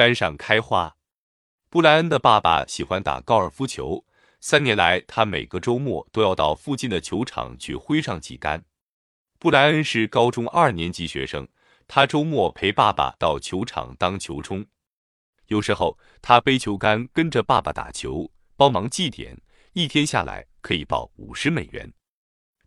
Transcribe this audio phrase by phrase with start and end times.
[0.00, 0.96] 杆上开花。
[1.68, 4.06] 布莱恩的爸爸喜欢打高尔夫球，
[4.40, 8.64] 三年来他每个周末都要到附近的球场去挥上几杆。
[9.38, 11.46] 布莱恩是高中二年级学生，
[11.86, 14.64] 他周末陪爸爸到球场当球冲，
[15.48, 19.38] 有时候他背球杆跟着爸爸打球，帮忙记点，
[19.74, 21.92] 一天下来可以报五十美元。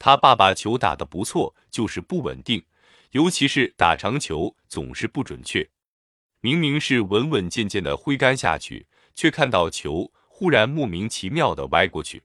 [0.00, 2.66] 他爸爸球打得不错，就是不稳定，
[3.12, 5.70] 尤其是打长球总是不准确。
[6.42, 12.22] 明明是稳稳健健的挥杆下去，却看到球忽然莫名其妙的歪过去。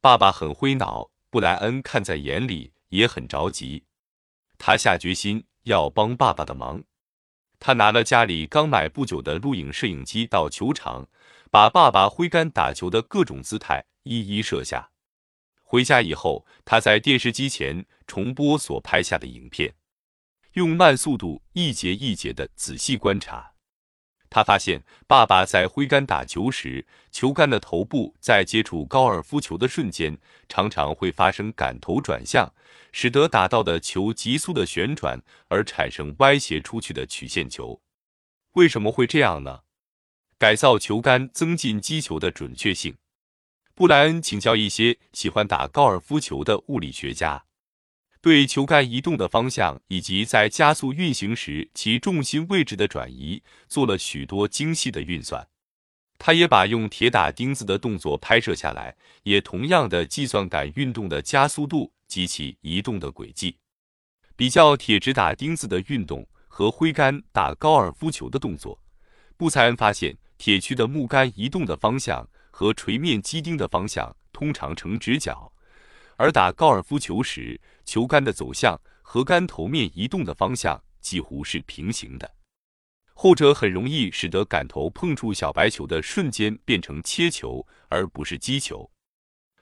[0.00, 3.84] 爸爸很灰恼，布莱恩看在眼里也很着急。
[4.56, 6.82] 他下决心要帮爸爸的忙。
[7.58, 11.08] 他拿了家里刚买不久的录影摄影机到球场，
[11.50, 14.90] 把爸爸挥杆打球的各种姿态一一摄下。
[15.62, 19.74] 回家以后，他在电视机前重播所拍下的影片。
[20.54, 23.54] 用慢速度一节一节的仔细观察，
[24.30, 30.16] 他发现爸爸在挥杆打球时，球杆的头部在接触高尔夫球的瞬间，
[30.48, 32.52] 常常会发生杆头转向，
[32.92, 37.80] 使得打到的球急速的旋转，而产生歪斜出去的曲线球。
[38.52, 39.62] 为什么会这样呢？
[40.38, 42.94] 改造球杆，增进击球的准确性。
[43.74, 47.44] 布莱恩请教一些喜欢打高尔夫球的物理学家。
[48.24, 55.46] 对球杆移动的方向以及在加速运行时其重心位置的转移做了许多精细的运算。
[56.16, 63.58] 他也把用铁打钉子的动作拍摄下来，也同样的计算杆运动的加速度及其移动的轨迹，
[64.34, 68.80] 比较铁直打钉子的运动和挥杆打高尔夫球的动作。
[69.36, 75.52] 布塞恩发现，铁区的木杆移动的方向和锤面击钉的方向通常成直角。
[76.16, 82.34] 而打高尔夫球时，球杆的走向和杆头面移动的方向几乎是平行的，
[83.14, 88.90] 后者很容易使得杆头碰触小白球的瞬间变成切球，而不是击球。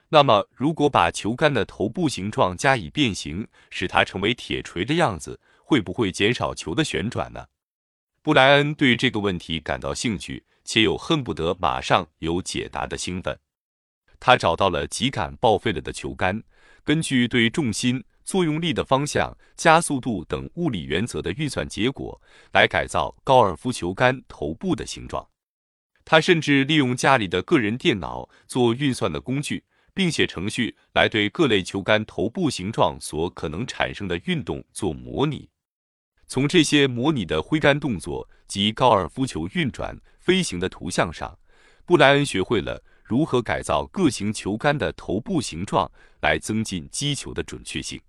[0.09, 7.47] 那么，如果把球杆的头部形状加以变形，使它成为铁锤的样子，会不会减少球的旋转呢？
[8.21, 13.39] 布莱恩对这个问题感到兴趣，且有恨不得马上有解答的兴奋。
[14.25, 16.41] 他找到了几杆报废了的球杆，
[16.85, 22.21] 根据对重心、作用力的方向、加速度等物理原则的运算结果，
[22.53, 25.27] 来改造高尔夫球杆头部的形状。
[26.05, 29.61] 他甚至利用家里的个人电脑做运算的工具，
[29.93, 35.49] 并写程序来对各类球杆头部形状所可能产生的运动做模拟。
[36.27, 41.37] 从这些模拟的挥杆动作及高尔夫球运转、飞行的图像上，
[41.85, 42.81] 布莱恩学会了。
[43.03, 45.91] 如何改造各型球杆的头部形状
[46.21, 48.01] 来增进击球的准确性？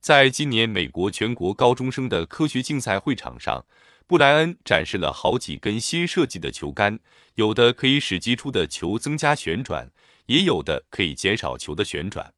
[0.00, 3.64] 在今年美国全国高中生的科学竞赛会场上，
[4.06, 6.98] 布莱恩展示了好几根新设计的球杆，
[7.34, 9.90] 有的可以使击出的球增加旋转，
[10.26, 12.32] 也有的可以减少球的旋转。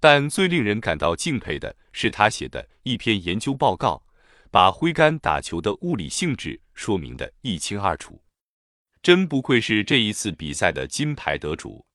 [0.00, 4.04] 但最令人感到敬佩的是他写的一篇研究报告，
[4.50, 8.21] 把挥杆打球的物理性质说明得一清二楚。
[9.02, 11.86] 真不愧是这一次比赛的金牌得主，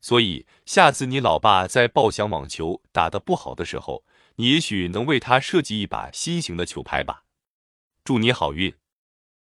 [0.00, 4.04] 所以下次你老爸在报响网球打得不好的时候，
[4.34, 7.22] 你也许能为他设计一把新型的球拍吧。
[8.02, 8.74] 祝你好运！